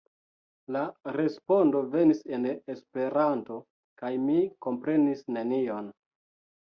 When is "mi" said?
4.27-4.39